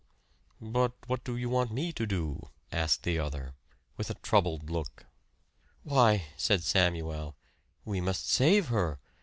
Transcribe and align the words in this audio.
"But 0.59 0.93
what 1.05 1.23
do 1.23 1.37
you 1.37 1.47
want 1.51 1.71
me 1.71 1.93
to 1.93 2.07
do?" 2.07 2.49
asked 2.71 3.03
the 3.03 3.19
other, 3.19 3.53
with 3.97 4.09
a 4.09 4.15
troubled 4.15 4.67
look. 4.71 5.05
"Why," 5.83 6.25
said 6.37 6.63
Samuel, 6.63 7.37
"we 7.85 8.01
must 8.01 8.27
save 8.27 8.69
her. 8.69 8.97